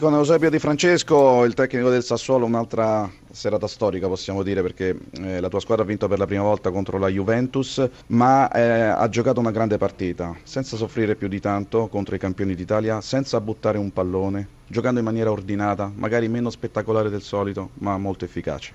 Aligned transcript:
Con 0.00 0.14
Eusebio 0.14 0.48
Di 0.48 0.58
Francesco, 0.58 1.44
il 1.44 1.52
tecnico 1.52 1.90
del 1.90 2.02
Sassuolo, 2.02 2.46
un'altra 2.46 3.06
serata 3.30 3.66
storica 3.66 4.08
possiamo 4.08 4.42
dire 4.42 4.62
perché 4.62 4.98
eh, 5.20 5.40
la 5.40 5.50
tua 5.50 5.60
squadra 5.60 5.84
ha 5.84 5.86
vinto 5.86 6.08
per 6.08 6.18
la 6.18 6.24
prima 6.24 6.42
volta 6.42 6.70
contro 6.70 6.96
la 6.96 7.08
Juventus, 7.08 7.86
ma 8.06 8.50
eh, 8.50 8.62
ha 8.62 9.06
giocato 9.10 9.40
una 9.40 9.50
grande 9.50 9.76
partita, 9.76 10.34
senza 10.42 10.78
soffrire 10.78 11.16
più 11.16 11.28
di 11.28 11.38
tanto 11.38 11.88
contro 11.88 12.14
i 12.14 12.18
campioni 12.18 12.54
d'Italia, 12.54 13.02
senza 13.02 13.42
buttare 13.42 13.76
un 13.76 13.92
pallone, 13.92 14.48
giocando 14.66 15.00
in 15.00 15.04
maniera 15.04 15.30
ordinata, 15.30 15.92
magari 15.94 16.28
meno 16.28 16.48
spettacolare 16.48 17.10
del 17.10 17.20
solito, 17.20 17.68
ma 17.74 17.98
molto 17.98 18.24
efficace. 18.24 18.72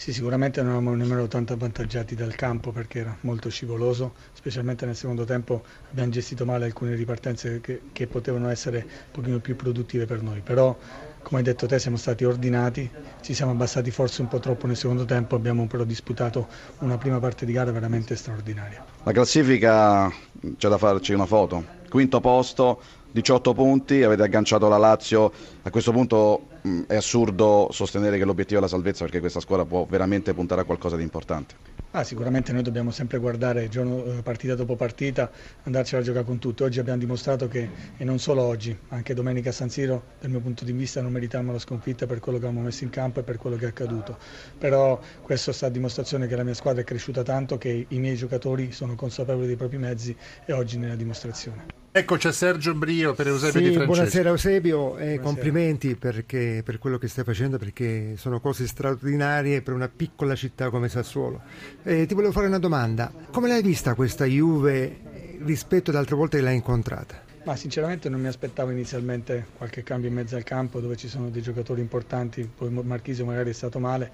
Sì, 0.00 0.14
sicuramente 0.14 0.62
non 0.62 0.70
eravamo 0.70 0.94
nemmeno 0.94 1.28
tanto 1.28 1.52
avvantaggiati 1.52 2.14
dal 2.14 2.34
campo 2.34 2.72
perché 2.72 3.00
era 3.00 3.14
molto 3.20 3.50
scivoloso, 3.50 4.14
specialmente 4.32 4.86
nel 4.86 4.96
secondo 4.96 5.24
tempo 5.24 5.62
abbiamo 5.90 6.08
gestito 6.08 6.46
male 6.46 6.64
alcune 6.64 6.94
ripartenze 6.94 7.60
che, 7.60 7.82
che 7.92 8.06
potevano 8.06 8.48
essere 8.48 8.78
un 8.78 9.10
pochino 9.10 9.40
più 9.40 9.56
produttive 9.56 10.06
per 10.06 10.22
noi, 10.22 10.40
però 10.40 10.74
come 11.20 11.40
hai 11.40 11.46
detto 11.46 11.66
te 11.66 11.78
siamo 11.78 11.98
stati 11.98 12.24
ordinati, 12.24 12.90
ci 13.20 13.34
siamo 13.34 13.52
abbassati 13.52 13.90
forse 13.90 14.22
un 14.22 14.28
po' 14.28 14.38
troppo 14.38 14.66
nel 14.66 14.78
secondo 14.78 15.04
tempo, 15.04 15.36
abbiamo 15.36 15.66
però 15.66 15.84
disputato 15.84 16.48
una 16.78 16.96
prima 16.96 17.18
parte 17.18 17.44
di 17.44 17.52
gara 17.52 17.70
veramente 17.70 18.16
straordinaria. 18.16 18.82
La 19.02 19.12
classifica 19.12 20.10
c'è 20.56 20.68
da 20.70 20.78
farci 20.78 21.12
una 21.12 21.26
foto, 21.26 21.62
quinto 21.90 22.20
posto, 22.20 22.80
18 23.10 23.52
punti, 23.52 24.02
avete 24.02 24.22
agganciato 24.22 24.66
la 24.66 24.78
Lazio, 24.78 25.30
a 25.60 25.68
questo 25.68 25.92
punto 25.92 26.49
mh, 26.62 26.82
è 26.86 26.96
assurdo 26.96 27.68
sostenere 27.72 28.18
che 28.18 28.24
l'obiettivo 28.24 28.58
è 28.58 28.62
la 28.62 28.68
salvezza 28.68 29.04
perché 29.04 29.20
questa 29.20 29.40
squadra 29.40 29.64
può 29.64 29.86
veramente 29.88 30.34
puntare 30.34 30.62
a 30.62 30.64
qualcosa 30.64 30.96
di 30.96 31.02
importante. 31.02 31.54
Ah, 31.92 32.04
sicuramente 32.04 32.52
noi 32.52 32.62
dobbiamo 32.62 32.92
sempre 32.92 33.18
guardare 33.18 33.68
giorno, 33.68 34.04
eh, 34.04 34.22
partita 34.22 34.54
dopo 34.54 34.76
partita, 34.76 35.28
andarcela 35.64 36.00
a 36.00 36.04
giocare 36.04 36.24
con 36.24 36.38
tutti. 36.38 36.62
Oggi 36.62 36.78
abbiamo 36.78 37.00
dimostrato 37.00 37.48
che, 37.48 37.68
e 37.96 38.04
non 38.04 38.20
solo 38.20 38.42
oggi, 38.42 38.76
anche 38.90 39.12
domenica 39.12 39.48
a 39.48 39.52
San 39.52 39.70
Siro, 39.70 40.04
dal 40.20 40.30
mio 40.30 40.38
punto 40.40 40.64
di 40.64 40.70
vista 40.70 41.02
non 41.02 41.10
meritavamo 41.10 41.50
la 41.50 41.58
sconfitta 41.58 42.06
per 42.06 42.20
quello 42.20 42.38
che 42.38 42.46
abbiamo 42.46 42.64
messo 42.64 42.84
in 42.84 42.90
campo 42.90 43.18
e 43.18 43.22
per 43.24 43.38
quello 43.38 43.56
che 43.56 43.64
è 43.64 43.68
accaduto. 43.68 44.18
Però 44.56 45.00
questo 45.20 45.50
sta 45.50 45.66
a 45.66 45.70
dimostrazione 45.70 46.28
che 46.28 46.36
la 46.36 46.44
mia 46.44 46.54
squadra 46.54 46.82
è 46.82 46.84
cresciuta 46.84 47.24
tanto, 47.24 47.58
che 47.58 47.86
i 47.88 47.98
miei 47.98 48.14
giocatori 48.14 48.70
sono 48.70 48.94
consapevoli 48.94 49.48
dei 49.48 49.56
propri 49.56 49.78
mezzi 49.78 50.16
e 50.44 50.52
oggi 50.52 50.78
nella 50.78 50.94
dimostrazione. 50.94 51.79
Ecco 51.92 52.16
c'è 52.16 52.30
Sergio 52.30 52.72
Brio 52.72 53.14
per 53.14 53.26
Eusebio 53.26 53.58
sì, 53.58 53.66
Di 53.66 53.72
Francesco. 53.72 53.92
Buonasera 53.92 54.28
Eusebio 54.28 54.78
e 54.78 54.94
buonasera. 54.94 55.22
complimenti 55.22 55.96
perché, 55.96 56.62
per 56.64 56.78
quello 56.78 56.98
che 56.98 57.08
stai 57.08 57.24
facendo 57.24 57.58
perché 57.58 58.14
sono 58.16 58.38
cose 58.38 58.68
straordinarie 58.68 59.60
per 59.60 59.74
una 59.74 59.88
piccola 59.88 60.36
città 60.36 60.70
come 60.70 60.88
Sassuolo. 60.88 61.42
Eh, 61.82 62.06
ti 62.06 62.14
volevo 62.14 62.32
fare 62.32 62.46
una 62.46 62.60
domanda, 62.60 63.12
come 63.32 63.48
l'hai 63.48 63.60
vista 63.60 63.94
questa 63.94 64.24
Juve 64.24 65.38
rispetto 65.42 65.90
ad 65.90 65.96
altre 65.96 66.14
volte 66.14 66.36
che 66.36 66.44
l'hai 66.44 66.54
incontrata? 66.54 67.24
Ma 67.42 67.56
sinceramente 67.56 68.08
non 68.08 68.20
mi 68.20 68.28
aspettavo 68.28 68.70
inizialmente 68.70 69.46
qualche 69.56 69.82
cambio 69.82 70.10
in 70.10 70.14
mezzo 70.14 70.36
al 70.36 70.44
campo 70.44 70.78
dove 70.78 70.96
ci 70.96 71.08
sono 71.08 71.28
dei 71.28 71.42
giocatori 71.42 71.80
importanti, 71.80 72.48
poi 72.56 72.70
Marchisio 72.70 73.24
magari 73.24 73.50
è 73.50 73.54
stato 73.54 73.80
male 73.80 74.12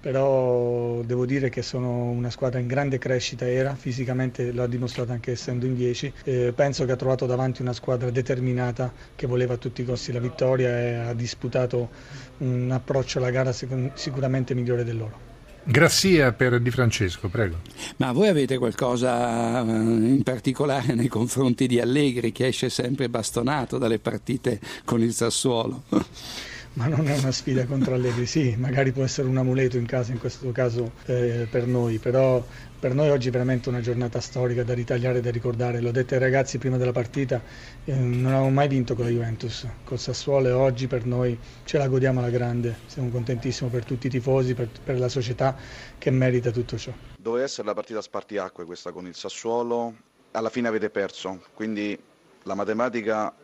però 0.00 1.02
devo 1.02 1.26
dire 1.26 1.50
che 1.50 1.62
sono 1.62 2.04
una 2.04 2.30
squadra 2.30 2.58
in 2.58 2.66
grande 2.66 2.98
crescita 2.98 3.48
era, 3.48 3.74
fisicamente 3.74 4.50
lo 4.52 4.62
ha 4.62 4.66
dimostrato 4.66 5.12
anche 5.12 5.32
essendo 5.32 5.66
in 5.66 5.74
10, 5.74 6.12
eh, 6.24 6.52
penso 6.54 6.84
che 6.84 6.92
ha 6.92 6.96
trovato 6.96 7.26
davanti 7.26 7.60
una 7.60 7.74
squadra 7.74 8.10
determinata 8.10 8.92
che 9.14 9.26
voleva 9.26 9.54
a 9.54 9.58
tutti 9.58 9.82
i 9.82 9.84
costi 9.84 10.12
la 10.12 10.20
vittoria 10.20 10.68
e 10.80 10.94
ha 10.94 11.14
disputato 11.14 11.90
un 12.38 12.70
approccio 12.70 13.18
alla 13.18 13.30
gara 13.30 13.52
sicuramente 13.52 14.54
migliore 14.54 14.84
del 14.84 14.96
loro. 14.96 15.28
Grassia 15.62 16.32
per 16.32 16.58
Di 16.58 16.70
Francesco, 16.70 17.28
prego. 17.28 17.58
Ma 17.96 18.12
voi 18.12 18.28
avete 18.28 18.56
qualcosa 18.56 19.60
eh, 19.60 19.64
in 19.64 20.22
particolare 20.24 20.94
nei 20.94 21.08
confronti 21.08 21.66
di 21.66 21.78
Allegri 21.78 22.32
che 22.32 22.46
esce 22.46 22.70
sempre 22.70 23.10
bastonato 23.10 23.76
dalle 23.76 23.98
partite 23.98 24.58
con 24.84 25.02
il 25.02 25.12
Sassuolo? 25.12 25.82
ma 26.74 26.86
non 26.86 27.08
è 27.08 27.18
una 27.18 27.32
sfida 27.32 27.66
contro 27.66 27.94
Allegri, 27.94 28.26
sì, 28.26 28.54
magari 28.56 28.92
può 28.92 29.02
essere 29.02 29.26
un 29.26 29.36
amuleto 29.36 29.76
in 29.76 29.86
casa 29.86 30.12
in 30.12 30.18
questo 30.18 30.52
caso 30.52 30.92
eh, 31.06 31.46
per 31.50 31.66
noi, 31.66 31.98
però 31.98 32.44
per 32.78 32.94
noi 32.94 33.10
oggi 33.10 33.28
è 33.28 33.30
veramente 33.30 33.68
una 33.68 33.80
giornata 33.80 34.20
storica 34.20 34.62
da 34.62 34.72
ritagliare 34.72 35.20
da 35.20 35.30
ricordare, 35.30 35.80
l'ho 35.80 35.90
detto 35.90 36.14
ai 36.14 36.20
ragazzi 36.20 36.58
prima 36.58 36.76
della 36.76 36.92
partita, 36.92 37.42
eh, 37.84 37.94
non 37.94 38.26
avevamo 38.26 38.50
mai 38.50 38.68
vinto 38.68 38.94
con 38.94 39.04
la 39.04 39.10
Juventus, 39.10 39.66
col 39.84 39.98
Sassuolo 39.98 40.48
e 40.48 40.52
oggi 40.52 40.86
per 40.86 41.04
noi 41.06 41.36
ce 41.64 41.78
la 41.78 41.88
godiamo 41.88 42.20
alla 42.20 42.30
grande, 42.30 42.76
siamo 42.86 43.10
contentissimi 43.10 43.68
per 43.68 43.84
tutti 43.84 44.06
i 44.06 44.10
tifosi, 44.10 44.54
per, 44.54 44.68
per 44.82 44.98
la 44.98 45.08
società 45.08 45.56
che 45.98 46.10
merita 46.10 46.50
tutto 46.50 46.78
ciò. 46.78 46.92
Doveva 47.18 47.44
essere 47.44 47.66
la 47.66 47.74
partita 47.74 48.00
spartiacque 48.00 48.64
questa 48.64 48.92
con 48.92 49.06
il 49.06 49.14
Sassuolo, 49.14 49.94
alla 50.30 50.50
fine 50.50 50.68
avete 50.68 50.88
perso, 50.88 51.42
quindi 51.52 51.98
la 52.44 52.54
matematica 52.54 53.34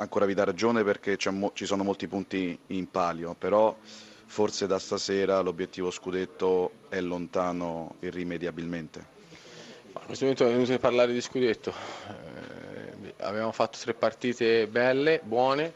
ancora 0.00 0.24
vi 0.26 0.34
dà 0.34 0.44
ragione 0.44 0.82
perché 0.84 1.16
mo- 1.30 1.52
ci 1.54 1.66
sono 1.66 1.82
molti 1.82 2.06
punti 2.08 2.58
in 2.68 2.90
palio, 2.90 3.34
però 3.34 3.76
forse 4.26 4.66
da 4.66 4.78
stasera 4.78 5.40
l'obiettivo 5.40 5.90
scudetto 5.90 6.72
è 6.88 7.00
lontano 7.00 7.94
irrimediabilmente. 8.00 9.16
A 9.94 10.00
questo 10.00 10.24
momento 10.24 10.46
è 10.46 10.52
inutile 10.54 10.78
parlare 10.78 11.12
di 11.12 11.20
scudetto, 11.20 11.72
eh, 11.72 13.14
avevamo 13.18 13.52
fatto 13.52 13.78
tre 13.80 13.94
partite 13.94 14.66
belle, 14.68 15.20
buone, 15.22 15.72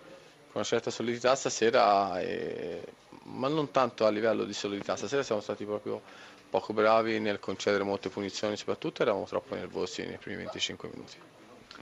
con 0.46 0.60
una 0.60 0.64
certa 0.64 0.90
solidità 0.90 1.34
stasera, 1.34 2.20
e... 2.20 2.82
ma 3.24 3.48
non 3.48 3.70
tanto 3.70 4.04
a 4.06 4.10
livello 4.10 4.44
di 4.44 4.52
solidità, 4.52 4.96
stasera 4.96 5.22
siamo 5.22 5.40
stati 5.40 5.64
proprio 5.64 6.00
poco 6.50 6.72
bravi 6.74 7.18
nel 7.18 7.40
concedere 7.40 7.82
molte 7.82 8.10
punizioni, 8.10 8.56
soprattutto 8.56 9.02
eravamo 9.02 9.24
troppo 9.24 9.54
nervosi 9.54 10.02
nei 10.04 10.18
primi 10.18 10.36
25 10.36 10.88
minuti. 10.92 11.16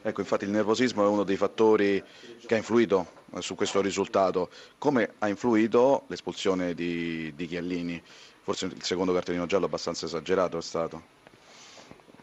Ecco, 0.03 0.21
infatti 0.21 0.45
il 0.45 0.51
nervosismo 0.51 1.05
è 1.05 1.09
uno 1.09 1.25
dei 1.25 1.37
fattori 1.37 2.03
che 2.47 2.55
ha 2.55 2.57
influito 2.57 3.07
eh, 3.35 3.43
su 3.43 3.55
questo 3.55 3.81
risultato. 3.81 4.49
Come 4.79 5.13
ha 5.19 5.29
influito 5.29 6.05
l'espulsione 6.07 6.75
di, 6.75 7.33
di 7.35 7.47
Chiellini? 7.47 8.03
Forse 8.43 8.67
il 8.67 8.83
secondo 8.83 9.13
cartellino 9.13 9.47
giallo 9.47 9.67
abbastanza 9.67 10.07
esagerato 10.07 10.57
è 10.57 10.63
stato. 10.63 11.19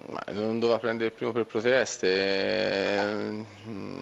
Ma 0.09 0.21
non 0.31 0.59
doveva 0.59 0.79
prendere 0.79 1.09
il 1.09 1.15
primo 1.15 1.31
per 1.31 1.45
proteste, 1.45 2.07
eh, 2.07 3.45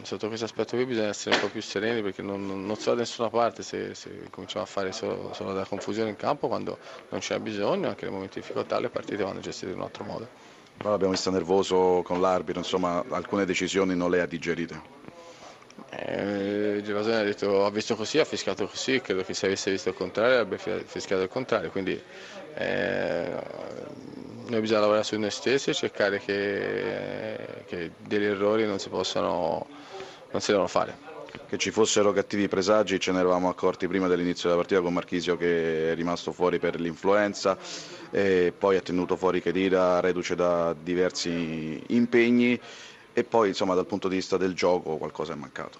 sotto 0.03 0.27
questo 0.27 0.45
aspetto 0.45 0.75
qui 0.75 0.85
bisogna 0.85 1.07
essere 1.07 1.35
un 1.35 1.41
po' 1.41 1.47
più 1.47 1.61
sereni 1.61 2.01
perché 2.01 2.21
non, 2.21 2.65
non 2.65 2.75
so 2.75 2.91
da 2.91 2.99
nessuna 2.99 3.29
parte 3.29 3.63
se, 3.63 3.95
se 3.95 4.27
cominciamo 4.29 4.63
a 4.63 4.67
fare 4.67 4.91
solo, 4.91 5.33
solo 5.33 5.53
della 5.53 5.65
confusione 5.65 6.09
in 6.09 6.15
campo 6.15 6.47
quando 6.47 6.77
non 7.09 7.21
c'è 7.21 7.39
bisogno, 7.39 7.87
anche 7.87 8.05
nei 8.05 8.13
momenti 8.13 8.35
di 8.35 8.41
difficoltà 8.41 8.79
le 8.79 8.89
partite 8.89 9.23
vanno 9.23 9.39
gestite 9.39 9.71
in 9.71 9.77
un 9.77 9.83
altro 9.83 10.03
modo. 10.03 10.54
Però 10.77 10.89
l'abbiamo 10.89 11.13
visto 11.13 11.31
nervoso 11.31 12.01
con 12.03 12.21
l'arbitro, 12.21 12.59
insomma 12.59 13.03
alcune 13.09 13.45
decisioni 13.45 13.95
non 13.95 14.09
le 14.11 14.21
ha 14.21 14.25
digerite. 14.25 14.93
Eh, 15.89 16.81
Gervasoni 16.83 17.15
ha 17.15 17.23
detto 17.23 17.65
ha 17.65 17.69
visto 17.69 17.95
così, 17.95 18.19
ha 18.19 18.25
fiscato 18.25 18.67
così, 18.67 19.01
credo 19.01 19.23
che 19.23 19.33
se 19.33 19.45
avesse 19.45 19.71
visto 19.71 19.89
il 19.89 19.95
contrario 19.95 20.39
avrebbe 20.39 20.57
fiscato 20.85 21.21
il 21.21 21.29
contrario, 21.29 21.71
quindi 21.71 21.99
eh, 22.53 23.31
noi 24.47 24.59
bisogna 24.59 24.81
lavorare 24.81 25.03
su 25.03 25.17
noi 25.17 25.31
stessi 25.31 25.69
e 25.69 25.73
cercare 25.73 26.19
che, 26.19 27.63
che 27.65 27.91
degli 27.97 28.25
errori 28.25 28.65
non 28.65 28.79
si 28.79 28.89
possano, 28.89 29.65
non 30.31 30.41
si 30.41 30.51
devono 30.51 30.67
fare 30.67 31.14
che 31.47 31.57
ci 31.57 31.71
fossero 31.71 32.11
cattivi 32.11 32.47
presagi 32.47 32.99
ce 32.99 33.11
ne 33.11 33.19
eravamo 33.19 33.49
accorti 33.49 33.87
prima 33.87 34.07
dell'inizio 34.07 34.49
della 34.49 34.61
partita 34.61 34.81
con 34.81 34.93
Marchisio 34.93 35.37
che 35.37 35.91
è 35.91 35.95
rimasto 35.95 36.31
fuori 36.31 36.59
per 36.59 36.79
l'influenza 36.79 37.57
e 38.11 38.53
poi 38.57 38.77
ha 38.77 38.81
tenuto 38.81 39.15
fuori 39.15 39.41
Chedira 39.41 39.99
reduce 39.99 40.35
da 40.35 40.73
diversi 40.73 41.81
impegni 41.87 42.59
e 43.13 43.23
poi 43.23 43.49
insomma 43.49 43.75
dal 43.75 43.85
punto 43.85 44.07
di 44.07 44.15
vista 44.15 44.37
del 44.37 44.53
gioco 44.53 44.97
qualcosa 44.97 45.33
è 45.33 45.35
mancato. 45.35 45.79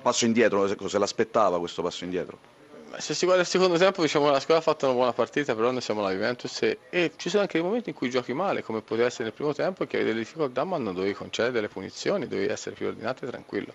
Passo 0.00 0.24
indietro, 0.24 0.66
se 0.88 0.98
l'aspettava 0.98 1.58
questo 1.58 1.82
passo 1.82 2.04
indietro? 2.04 2.38
Se 2.98 3.14
si 3.14 3.24
guarda 3.24 3.42
il 3.42 3.48
secondo 3.48 3.78
tempo, 3.78 4.02
diciamo 4.02 4.26
che 4.26 4.32
la 4.32 4.40
squadra 4.40 4.62
ha 4.62 4.66
fatto 4.66 4.84
una 4.84 4.94
buona 4.94 5.12
partita, 5.14 5.54
però 5.54 5.70
noi 5.70 5.80
siamo 5.80 6.02
la 6.02 6.10
Juventus 6.10 6.62
e, 6.62 6.78
e, 6.90 7.12
ci 7.16 7.30
sono 7.30 7.42
anche 7.42 7.58
dei 7.58 7.66
momenti 7.66 7.88
in 7.88 7.94
cui 7.94 8.10
giochi 8.10 8.34
male, 8.34 8.62
come 8.62 8.82
poteva 8.82 9.06
essere 9.06 9.24
nel 9.24 9.32
primo 9.32 9.54
tempo, 9.54 9.86
che 9.86 9.96
avevi 9.96 10.10
delle 10.10 10.22
difficoltà, 10.24 10.64
ma 10.64 10.76
non 10.76 10.92
dovevi 10.92 11.14
concedere 11.14 11.54
delle 11.54 11.68
punizioni, 11.68 12.28
dovevi 12.28 12.52
essere 12.52 12.74
più 12.74 12.86
ordinato 12.86 13.24
e 13.24 13.28
tranquillo. 13.28 13.72